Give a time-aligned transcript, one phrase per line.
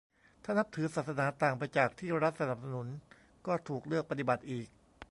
[0.43, 2.87] ถ้านับถือศาสนาต่างไปจากที่รัฐสนับสนุน
[3.45, 4.67] ก็ถูกเลือกปฏิบัติอีก